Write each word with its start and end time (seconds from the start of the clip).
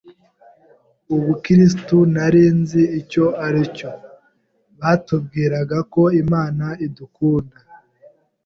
ubukristo 1.15 1.97
nari 2.13 2.43
nzi 2.59 2.83
icyo 2.99 3.25
ari 3.45 3.61
cyo, 3.77 3.91
batubwiraga 4.79 5.77
ko 5.93 6.01
Imana 6.21 6.65
idukunda 6.85 7.57